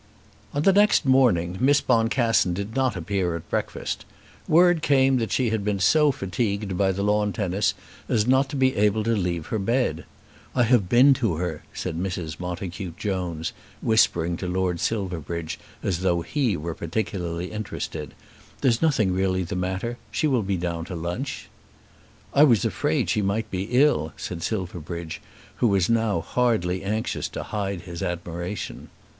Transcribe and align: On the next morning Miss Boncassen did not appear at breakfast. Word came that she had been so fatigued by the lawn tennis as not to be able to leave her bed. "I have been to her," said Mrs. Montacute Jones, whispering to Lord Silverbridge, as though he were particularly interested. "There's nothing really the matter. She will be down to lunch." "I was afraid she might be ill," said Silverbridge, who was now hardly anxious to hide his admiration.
On 0.55 0.63
the 0.63 0.73
next 0.73 1.05
morning 1.05 1.57
Miss 1.59 1.79
Boncassen 1.79 2.55
did 2.55 2.75
not 2.75 2.95
appear 2.95 3.35
at 3.35 3.47
breakfast. 3.51 4.03
Word 4.47 4.81
came 4.81 5.17
that 5.17 5.31
she 5.31 5.51
had 5.51 5.63
been 5.63 5.79
so 5.79 6.11
fatigued 6.11 6.75
by 6.75 6.91
the 6.91 7.03
lawn 7.03 7.31
tennis 7.31 7.75
as 8.09 8.25
not 8.25 8.49
to 8.49 8.55
be 8.55 8.75
able 8.75 9.03
to 9.03 9.15
leave 9.15 9.45
her 9.53 9.59
bed. 9.59 10.05
"I 10.55 10.63
have 10.63 10.89
been 10.89 11.13
to 11.21 11.35
her," 11.35 11.61
said 11.71 11.99
Mrs. 11.99 12.39
Montacute 12.39 12.97
Jones, 12.97 13.53
whispering 13.83 14.37
to 14.37 14.47
Lord 14.47 14.79
Silverbridge, 14.79 15.59
as 15.83 15.99
though 15.99 16.21
he 16.21 16.57
were 16.57 16.73
particularly 16.73 17.51
interested. 17.51 18.15
"There's 18.61 18.81
nothing 18.81 19.13
really 19.13 19.43
the 19.43 19.55
matter. 19.55 19.99
She 20.09 20.25
will 20.25 20.41
be 20.41 20.57
down 20.57 20.83
to 20.85 20.95
lunch." 20.95 21.47
"I 22.33 22.41
was 22.43 22.65
afraid 22.65 23.11
she 23.11 23.21
might 23.21 23.51
be 23.51 23.65
ill," 23.65 24.13
said 24.17 24.41
Silverbridge, 24.41 25.21
who 25.57 25.67
was 25.67 25.89
now 25.91 26.21
hardly 26.21 26.81
anxious 26.81 27.29
to 27.29 27.43
hide 27.43 27.81
his 27.81 28.01
admiration. 28.01 28.89